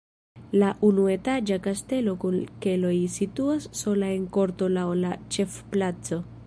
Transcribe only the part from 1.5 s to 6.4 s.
kastelo kun keloj situas sola en korto laŭ la ĉefplaco.